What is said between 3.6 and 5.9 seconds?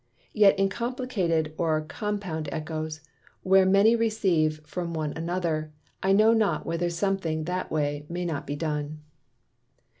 many receive from one another,